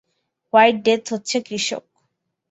White 0.53 0.75
death 0.85 1.03
হচ্ছে 1.13 1.37
কৃষক। 1.47 1.83